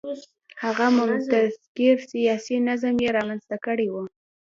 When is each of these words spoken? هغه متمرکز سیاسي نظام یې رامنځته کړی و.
هغه 0.63 0.85
متمرکز 0.97 1.99
سیاسي 2.11 2.55
نظام 2.69 2.95
یې 3.03 3.09
رامنځته 3.17 3.57
کړی 3.65 3.87
و. 3.89 3.95